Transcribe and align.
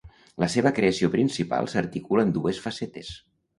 La 0.43 0.47
seva 0.53 0.71
creació 0.79 1.09
principal 1.17 1.71
s'articula 1.75 2.27
en 2.29 2.35
dues 2.41 2.65
facetes. 2.67 3.15